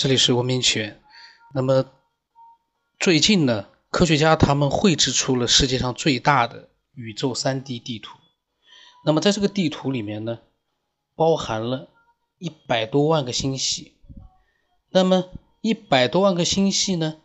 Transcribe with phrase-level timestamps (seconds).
[0.00, 0.98] 这里是文明起源。
[1.52, 1.84] 那么
[2.98, 8.16] 最近呢，科学家他们绘制出了世界上最大的宇宙 3D 地图。
[9.04, 10.38] 那么在这个地图里面呢，
[11.14, 11.90] 包含了
[12.38, 13.98] 一百多万个星系。
[14.88, 15.28] 那么
[15.60, 17.18] 一百多万个星系呢，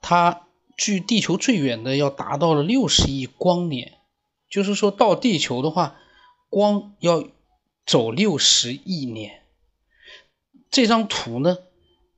[0.00, 0.46] 它
[0.76, 3.98] 距地球最远的要达到了六十亿光年，
[4.48, 5.96] 就是说到地球的话，
[6.48, 7.24] 光要
[7.84, 9.42] 走六十亿年。
[10.70, 11.58] 这张图呢？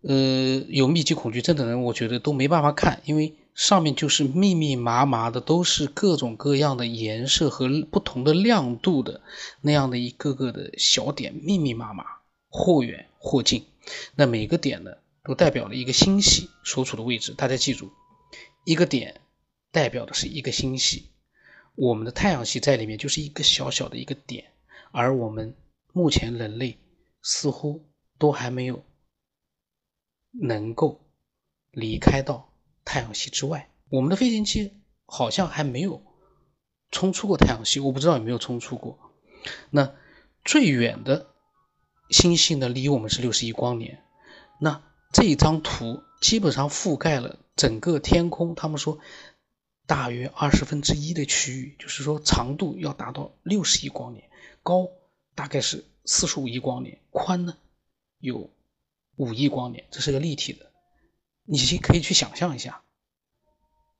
[0.07, 9.23] 呃，有密集恐惧症的人，我觉得都没办法看，因为上面就是密密麻麻的，都是各种各样的颜色和不同的亮度的
[9.63, 12.05] 那样的一个个的小点，密密麻麻，
[12.51, 13.65] 或远或近。
[14.15, 14.91] 那每个点呢，
[15.25, 17.33] 都代表了一个星系所处的位置。
[17.33, 17.91] 大家记住，
[18.67, 19.23] 一个点
[19.73, 21.09] 代表的是一个星系，
[21.77, 24.45] 我们的太阳系在里面就是一个小小的一个点，
[24.93, 25.55] 而我们
[25.95, 26.77] 目前人类
[27.23, 27.87] 似乎
[28.19, 28.85] 都还没有。
[30.41, 31.01] 能够
[31.71, 32.53] 离开到
[32.85, 36.03] 太阳系之外，我们的飞行器好像还没有
[36.91, 38.99] 冲出过太阳系，我不知道有没有冲出过。
[39.71, 39.95] 那
[40.45, 41.29] 最远的
[42.11, 44.03] 星系呢，离我们是六十亿光年。
[44.61, 48.99] 那这一张图基本上覆盖了整个天空，他们说
[49.87, 54.29] 大约二十分之一的区域，就是说长度要达到六十亿光年，
[54.63, 54.89] 高
[55.35, 57.57] 大概是四十五亿光年，宽呢
[58.19, 58.51] 有。
[59.17, 60.73] 五亿光年，这是个立体的，
[61.45, 62.83] 你可以去想象一下，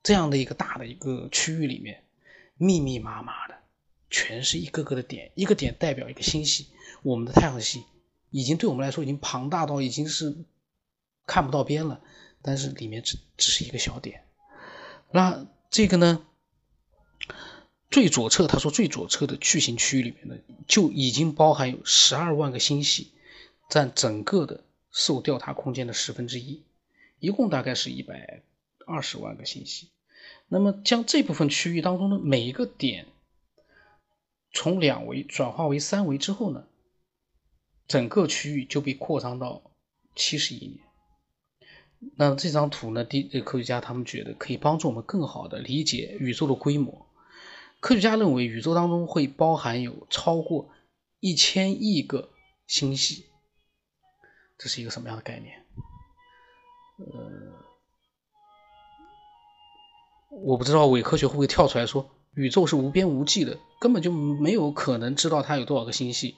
[0.03, 2.05] 这样的一个大的一个区域里面，
[2.57, 3.55] 密密麻麻的，
[4.11, 6.69] 全是一个个的点，一个点代表一个星系。
[7.03, 7.85] 我们的太阳系
[8.31, 10.37] 已经对我们来说已经庞大到已经是
[11.27, 12.01] 看不到边了，
[12.43, 14.25] 但是里面只只是一个小点。
[15.11, 16.27] 那这个呢，
[17.89, 23.13] 最左侧他说最左侧的巨型区域里面呢，就已经包含有十二万个星系，
[23.71, 24.65] 占整个的。
[24.95, 26.63] 受调查空间的十分之一，
[27.19, 28.45] 一共大概是一百
[28.87, 29.91] 二十万个星系。
[30.47, 33.09] 那么将这部分区域当中的每一个点
[34.53, 36.65] 从两维转化为三维之后呢，
[37.89, 39.73] 整个区域就被扩张到
[40.15, 40.79] 七十亿年。
[42.17, 47.05] 那这张图呢，地科学家他们觉得可以帮助我们更好的理解宇宙的规模。
[47.81, 50.71] 科学家认为宇宙当中会包含有超过
[51.19, 52.31] 一千亿个
[52.69, 53.27] 星系。
[54.57, 55.65] 这是一个什么样的概念？
[56.97, 57.07] 呃，
[60.31, 66.37] 我不知道伪科学会不会跳出来说宇宙是无边无际的，根本就没有可能知道它有多少个星系，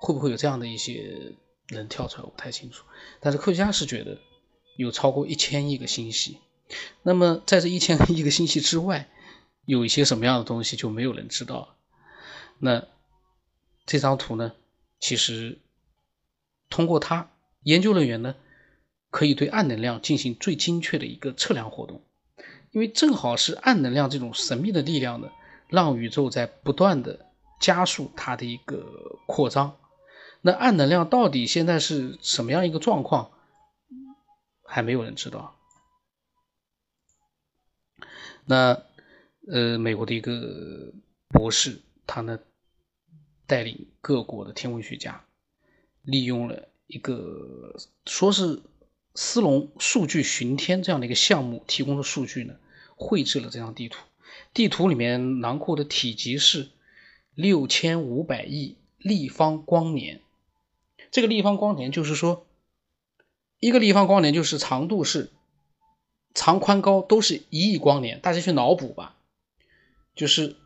[0.00, 1.34] 会不会有这样的一些
[1.66, 2.24] 人跳出来？
[2.24, 2.84] 我不太清楚。
[3.20, 4.18] 但是科学家是觉得
[4.76, 6.40] 有超过一千亿个星系。
[7.02, 9.08] 那么在这一千亿个星系之外，
[9.64, 11.76] 有一些什么样的东西就没有人知道了。
[12.58, 12.86] 那
[13.86, 14.52] 这张图呢？
[15.00, 15.58] 其实。
[16.70, 17.28] 通过它，
[17.64, 18.36] 研究人员呢
[19.10, 22.02] 可以对暗能量进行最精确的一个测量活动，
[22.70, 25.30] 因为正好是暗能量这种神秘的力量呢，
[25.68, 27.26] 让宇宙在不断的
[27.60, 29.76] 加速它的一个扩张。
[30.40, 33.30] 那暗能量到底现在是什么样一个状况，
[34.64, 35.54] 还没有人知道。
[38.46, 38.82] 那
[39.50, 40.92] 呃，美国的一个
[41.28, 42.38] 博士，他呢
[43.46, 45.24] 带领各国的天文学家。
[46.02, 48.62] 利用了一个说是
[49.14, 52.54] 斯隆数据巡天这样的一个项目提供的数据呢，
[52.96, 54.00] 绘制了这张地图。
[54.54, 56.70] 地图里面囊括的体积是
[57.34, 60.20] 六千五百亿立方光年。
[61.10, 62.46] 这个立方光年就是说，
[63.58, 65.30] 一个立方光年就是长度是
[66.34, 68.20] 长宽高都是一亿光年。
[68.20, 69.16] 大家去脑补吧，
[70.14, 70.56] 就是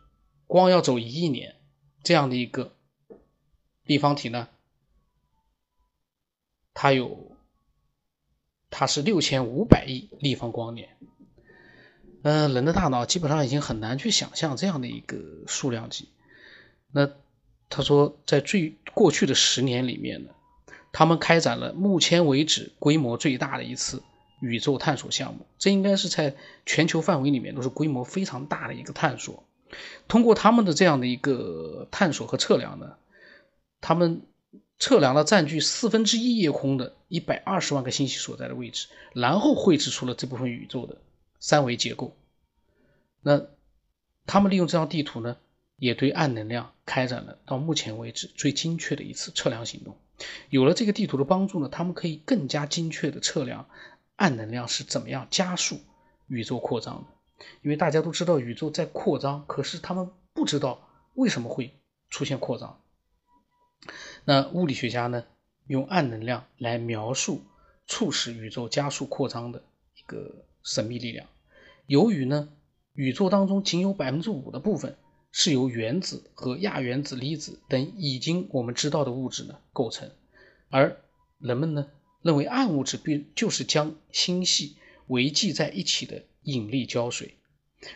[0.47, 1.57] 光要走一亿年
[2.03, 2.75] 这样的一个
[3.85, 4.49] 立方体呢。
[6.75, 7.31] 它有，
[8.69, 10.89] 它是六千五百亿立方光年。
[12.23, 16.09] 嗯，人的大脑基本上已经很难去想象这样的一个数量级。
[16.91, 17.09] 那
[17.71, 20.31] 他说，在最过去的十年里面呢，
[20.91, 24.03] 他们开展了目前为止规模最大的一次
[24.41, 25.47] 宇宙探索项目。
[25.59, 26.35] 这应该是在
[26.67, 29.45] 全球范围里面都是规模非常大的一个探索。
[30.09, 32.97] 通过他们的这样的一个探索和测量呢，
[33.81, 34.23] 他们。
[34.85, 40.99] 测量了占据四分之一夜空的一百二十万个星系所在的位置，然后绘制出了这部分宇宙的
[41.41, 42.15] 三维结构。
[43.23, 43.47] 那
[44.27, 45.39] 他们利用这张地图呢，
[45.79, 49.97] 也对暗能量开展了到目前为止最精确的一次测量行动。
[50.51, 53.67] 有了这个地图的帮助呢，他们可以更加精确的测量
[54.17, 55.81] 暗能量是怎么样加速
[56.27, 57.47] 宇宙扩张的。
[57.63, 61.73] 因为大家都知道宇宙在扩张，可是他们不知道为什么会
[62.11, 62.83] 出现扩张。
[64.25, 65.25] 那物理学家呢，
[65.67, 67.43] 用暗能量来描述
[67.87, 69.63] 促使宇宙加速扩张的
[69.97, 71.27] 一个神秘力量。
[71.87, 72.49] 由于呢，
[72.95, 74.97] 宇宙当中仅有百分之五的部分
[75.31, 80.11] 是由原子和亚原子、粒子等已经我们知道的物质呢构成，
[80.71, 80.97] 而
[81.39, 81.89] 人们呢
[82.23, 84.77] 认为暗物质并就是将星系
[85.09, 87.35] 围系在一起的引力胶水。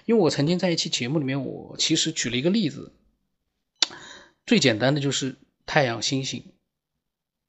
[0.05, 2.93] 因为我曾经在一期节目里面，我其实举了一个例子，
[4.45, 5.37] 最简单的就是
[5.69, 6.43] 太阳、星星，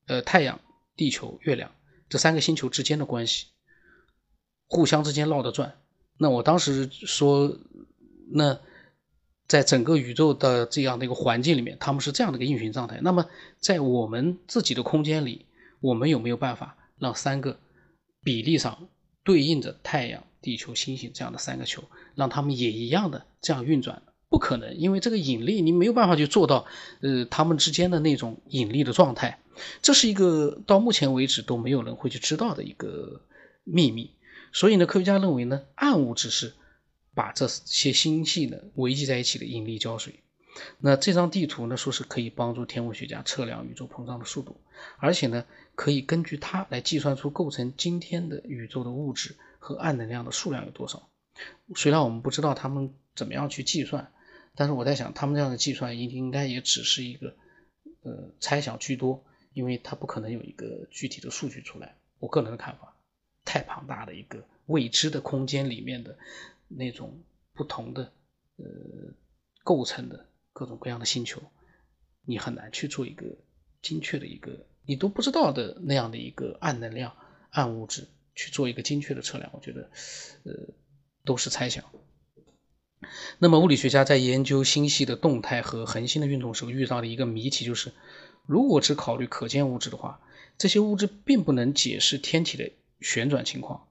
[0.06, 0.60] 呃，太阳、
[0.98, 1.74] 地球、月亮
[2.10, 3.48] 这三个星球之间的关系，
[4.68, 5.80] 互相之间绕着转。
[6.18, 7.57] 那我当时说，
[8.30, 8.60] 那
[9.48, 13.00] 在整个宇宙的这样的一个环境里面，他们是这样的一个运行状态。
[13.01, 15.45] 那么在我们自己的空间里，
[15.80, 17.57] 我们有没有办法让三个
[18.22, 18.89] 比例上
[19.24, 24.04] 对应着太阳、地球、星星这样的三个球，让他们也一样的这样运转？
[24.30, 26.66] 不可能，因为这个引力你没有办法去做到，
[27.02, 29.40] 呃，他们之间的那种引力的状态，
[29.81, 33.22] 这是一个到目前为止都没有人会去知道的一个
[33.64, 34.12] 秘密。
[34.54, 36.54] 所以呢，科学家认为呢，暗物质是
[37.16, 40.24] 把这些星系呢围系在一起的引力胶水。
[40.80, 44.60] 那这张地图呢，说是可以帮助天文学家测量宇宙膨胀的速度，
[44.98, 51.08] 而且呢，可以根据它来计算出构成今天的宇宙的物质和暗能量的数量有多少。
[51.75, 54.12] 虽然我们不知道他们怎么样去计算，
[54.60, 57.34] 但是我在想，他们这样的计算应应该也只是一个
[58.02, 59.24] 呃猜想居多，
[59.54, 61.96] 因为它不可能有一个具体的数据出来。
[62.20, 62.94] 我个人的看法。
[63.46, 66.16] 太庞大的一个未知的空间里面的
[66.68, 67.18] 那种
[67.54, 68.12] 不同的
[68.58, 68.66] 呃
[69.64, 71.42] 构成的各种各样的星球，
[72.26, 73.26] 你很难去做一个
[73.82, 77.16] 精确的一个你都不知道的那样的一个暗能量、
[77.50, 79.50] 暗物质去做一个精确的测量。
[79.54, 79.90] 我觉得
[80.44, 80.54] 呃
[81.24, 81.84] 都是猜想。
[83.38, 87.94] 那么物理学家在研究星系的动态和恒星的运动时候遇到的一个谜题就是，
[88.46, 90.19] 如果只考虑可见物质的话，
[90.57, 92.72] 这些物质并不能解释天体的。
[93.01, 93.88] 旋转情况，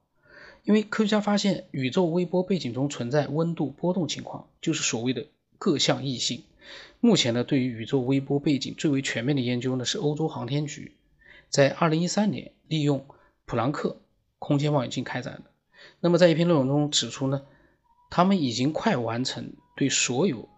[0.63, 5.25] 因为科学家发现宇宙微波背景中存在温度波动情况，就是所谓的
[5.57, 6.43] 各项异性。
[6.99, 10.95] 目前呢，对于宇宙微波背景最为全面的研究呢，是欧洲航天局
[11.49, 13.07] 在2013年利用
[13.45, 13.99] 普朗克
[14.37, 15.45] 空间望远镜开展的。
[16.01, 17.41] 那么在一篇论文中指出呢，
[18.09, 20.49] 他们已经快完成对所有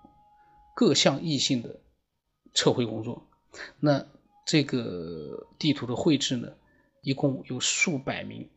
[0.75, 1.79] 各项异性的
[2.53, 3.27] 测绘工作。
[3.79, 4.05] 那
[4.45, 6.49] 这个地图的绘制呢？
[7.03, 8.47] 一共有数百名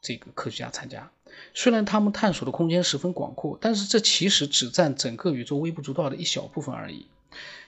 [0.00, 1.12] 这个科学家参加，
[1.52, 7.06] 虽然他们探索的空间十分广阔，但是这其实只占整个宇宙微不足道的一小部分而已。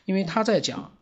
[0.06, 0.96] 因为他在讲，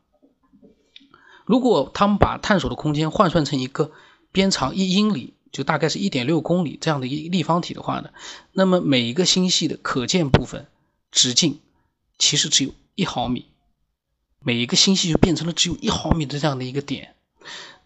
[1.46, 3.92] 如果他们把探索的空间换算成一个
[4.32, 8.10] 边长一英里，就大概是一点六公里这样的一立方体的话呢，
[8.52, 10.66] 那么每一个星系的可见部分
[11.10, 11.60] 直径
[12.18, 13.46] 其实只有一毫米，
[14.38, 17.14] 每一个星系就变成了只有一毫米的这样的一个点。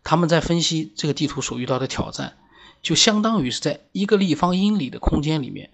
[0.03, 2.37] 他们在分析这个地图所遇到的挑战，
[2.83, 5.71] 就相当于是在一个立方英里的空间里面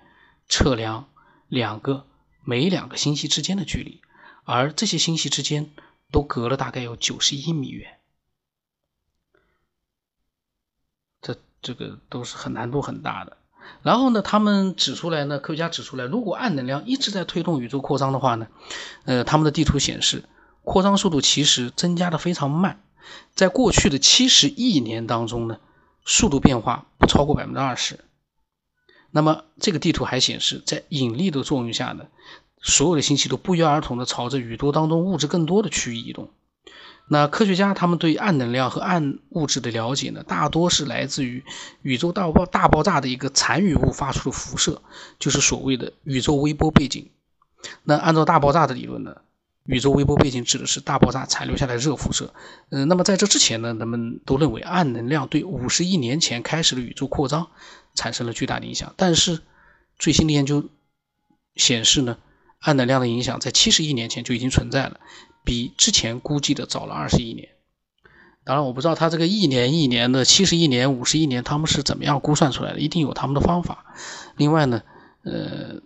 [0.48, 1.08] 测量
[1.48, 2.06] 两个
[2.44, 4.00] 每两个星系之间的距离，
[4.44, 5.70] 而这些星系之间
[6.12, 7.98] 都隔了大概有九十一米远，
[11.62, 13.36] 这个都是很难度很大的。
[13.82, 18.48] 然后呢，他们指出来呢，科学家指出来，如果暗能量一直在推动宇宙扩张的话呢，
[19.04, 20.24] 呃，他们的地图显示
[20.64, 22.82] 扩张速度其实增加的非常慢。
[23.34, 25.58] 在过去的七十亿年当中呢，
[26.04, 28.00] 速度变化不超过百分之二十。
[29.10, 32.06] 那么这个地图还显示，在引力的作用下呢，
[32.62, 36.30] 所有的星系都不约而同的朝着宇宙当中物质更多的区域移动。
[37.12, 41.44] 那科学家他们对暗能量和暗物质的了解呢，大多是来自于
[41.82, 44.80] 宇宙大爆大爆炸的一个残余物发出的辐射，
[45.18, 47.10] 就是所谓的宇宙微波背景。
[47.82, 49.16] 那按照大爆炸的理论呢？
[49.64, 52.32] 宇宙微波背景指的是大爆炸残留下来的热辐射。
[52.70, 57.48] 嗯，那么在这之前呢，人们都认为暗能量对五十亿年前开始的宇宙扩张
[57.94, 58.94] 产生了巨大的影响。
[58.96, 59.40] 但是
[59.98, 60.70] 最新的研究
[61.56, 62.18] 显示呢，
[62.60, 65.00] 暗能量的影响在七十亿年前就已经存在了，
[65.44, 67.48] 比之前估计的早了二十亿年。
[68.42, 73.84] 当然，我不知道他这个一年一年的七十亿年、五十亿年他们是怎么样估算出来的，一定有他们的方法。
[74.36, 74.82] 另外呢，
[75.22, 75.80] 呃，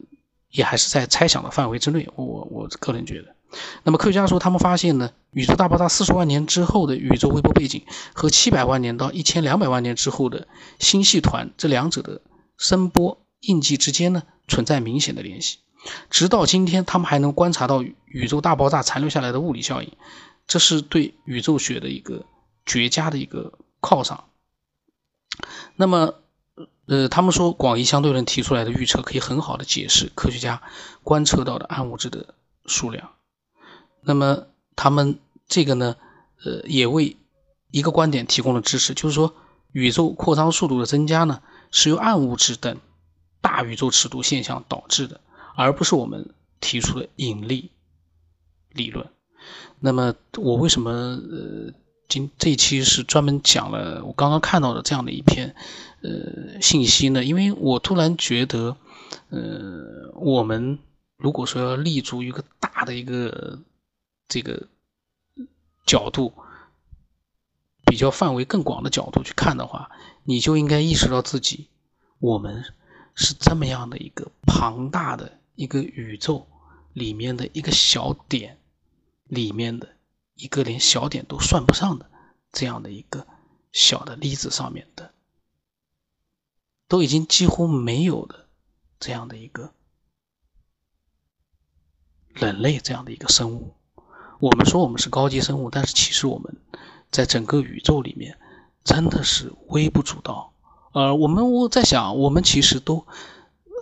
[0.50, 2.08] 也还是在猜想的范围之内。
[2.14, 3.34] 我我个人觉得。
[3.82, 7.82] 那么科学家说，他们发现呢，宇宙大爆炸四十万年之后的宇宙微波背景
[8.12, 10.46] 和七百万年到一千两百万年之后的
[10.78, 12.20] 星系团这两者的
[12.56, 15.58] 声波印记之间呢，存在明显的联系。
[16.10, 19.92] 直到今天，他们还能观察到宇宙大爆炸残留下来的物理效应，
[20.46, 22.24] 这是对宇宙学的一个
[22.64, 24.24] 绝佳的一个犒赏。
[25.76, 26.14] 那么，
[26.86, 30.62] 呃，他们说广义相对论提出来的预测可以很好的解释科学家
[31.02, 32.34] 观测到的暗物质的
[32.66, 33.10] 数量。
[34.02, 35.96] 那么他们这个呢，
[36.44, 37.16] 呃，也为
[37.70, 39.34] 一个观点提供了支持，就是说
[39.72, 42.78] 宇宙扩张速度的增加呢，是由暗物质等
[43.40, 45.20] 大宇宙尺度现象导致的，
[45.54, 47.70] 而不是我们提出的引力
[48.70, 49.08] 理论。
[49.80, 51.72] 那么我为什么呃
[52.08, 55.54] 今这一期是专门讲了我刚刚看到的这样的一篇
[56.02, 57.24] 呃信息呢？
[57.24, 58.76] 因为我突然觉得，
[59.30, 60.78] 呃，我们
[61.16, 63.58] 如果说要立足于一个大的一个
[64.28, 64.68] 这个
[65.86, 66.32] 角度。
[67.86, 69.88] 比较范围更广的角度去看的话，
[70.24, 71.68] 你就应该意识到自己，
[72.18, 72.64] 我们
[73.14, 76.46] 是这么样的一个庞大的一个宇宙
[76.92, 78.58] 里面的一个小点，
[79.24, 79.88] 里面的
[80.34, 82.10] 一个连小点都算不上的
[82.52, 83.26] 这样的一个
[83.72, 85.12] 小的粒子上面的，
[86.88, 88.48] 都已经几乎没有的
[88.98, 89.72] 这样的一个
[92.28, 93.74] 人类这样的一个生物。
[94.40, 96.56] 我们说我们是高级生物，但是其实我们。
[97.10, 98.36] 在整个宇宙里面，
[98.82, 100.52] 真的是微不足道。
[100.94, 103.06] 呃，我们我在想，我们其实都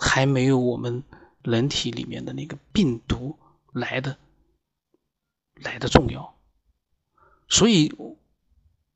[0.03, 1.03] 还没有我们
[1.43, 3.39] 人体里面的那个病毒
[3.73, 4.19] 来的
[5.55, 6.35] 来的重要。
[7.49, 7.93] 所以，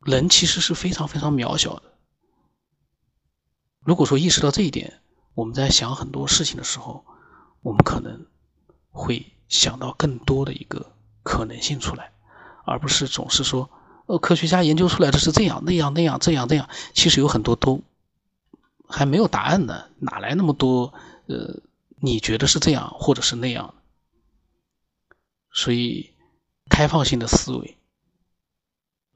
[0.01, 1.93] 人其实是非常非常渺小的。
[3.81, 5.01] 如果说意识到这一点，
[5.35, 7.05] 我们在想很多事情的时候，
[7.61, 8.27] 我们可能
[8.91, 12.13] 会想到更多的一个可能性出来，
[12.65, 13.71] 而不是总是说。
[14.07, 17.83] 呃，科学家研究出来的是这样那样那样这样这样，其实有很多都
[18.89, 20.95] 还没有答案呢，哪来那么多？
[21.27, 21.61] 呃，
[22.01, 23.75] 你觉得是这样或者是那样？
[25.53, 26.15] 所以，
[26.69, 27.79] 开放性的思维，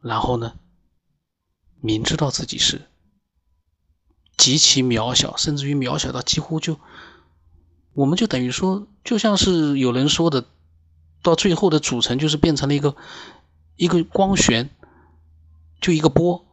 [0.02, 0.58] 然后呢，
[1.80, 2.88] 明知道自己是
[4.36, 6.78] 极其渺小，甚至于渺小到几乎就，
[7.92, 10.46] 我们就等于说，就像是有人说的，
[11.22, 12.96] 到最后的组成就是变成了一个
[13.76, 14.70] 一个光旋。
[15.80, 16.44] 就一个波，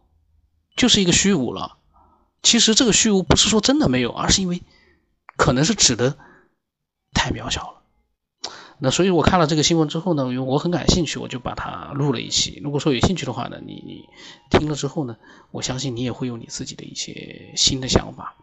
[0.78, 1.78] 就是一个虚无了。
[2.42, 4.64] 其实这个虚无不是说真的没有，而是因为
[5.38, 6.18] 可能是指的
[7.14, 7.78] 太渺小了。
[8.80, 12.60] 那所以我看了这个新闻之后呢，因为我很感兴趣，我就把它录了一期。
[12.64, 14.06] 如果说有兴趣的话呢，你你
[14.52, 15.18] 听了之后呢，
[15.50, 18.36] 我相信你也会有你自己的一些新的想法。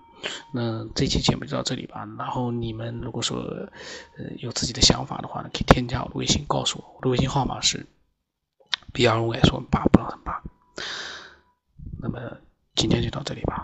[0.53, 2.09] 那这期节目就到这里吧。
[2.19, 7.87] 然后你们如果说呃有自己的想法的话呢，可以添加我的微信告诉我，我的微信号码是
[8.93, 10.43] B R O S 八不让八。
[12.01, 12.19] 那么
[12.75, 13.63] 今天就到这里吧。